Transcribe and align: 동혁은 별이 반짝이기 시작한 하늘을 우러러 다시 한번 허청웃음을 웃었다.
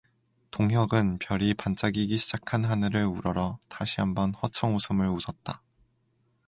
동혁은 0.49 1.19
별이 1.19 1.53
반짝이기 1.53 2.17
시작한 2.17 2.65
하늘을 2.65 3.05
우러러 3.05 3.59
다시 3.69 4.01
한번 4.01 4.33
허청웃음을 4.33 5.07
웃었다. 5.07 5.61